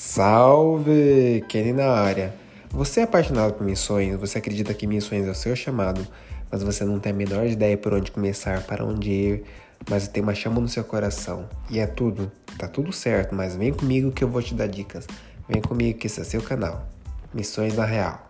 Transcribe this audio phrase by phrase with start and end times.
[0.00, 1.44] Salve!
[1.48, 2.32] Kenny na área.
[2.70, 4.14] Você é apaixonado por missões?
[4.20, 6.06] Você acredita que missões é o seu chamado,
[6.48, 9.44] mas você não tem a menor ideia por onde começar, para onde ir,
[9.90, 11.48] mas tem uma chama no seu coração.
[11.68, 15.04] E é tudo, tá tudo certo, mas vem comigo que eu vou te dar dicas.
[15.48, 16.86] Vem comigo que esse é seu canal.
[17.34, 18.27] Missões na Real.